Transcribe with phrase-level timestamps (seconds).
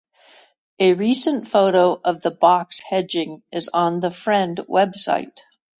[0.79, 5.37] A recent photo of the box hedging is on the Friend website.